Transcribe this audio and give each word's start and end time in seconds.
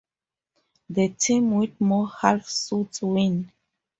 The 0.89 1.09
team 1.09 1.51
with 1.57 1.79
more 1.79 2.07
half-suits 2.09 3.03
wins. 3.03 3.51